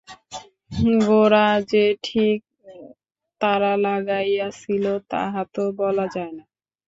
গোরা 1.01 1.47
যে 1.71 1.85
ঠিক 2.03 2.39
তাড়া 3.41 3.73
লাগাইয়াছিল 3.77 4.85
তাহা 5.11 5.41
তো 5.53 5.63
বলা 5.79 6.05
যায় 6.15 6.33
না। 6.37 6.43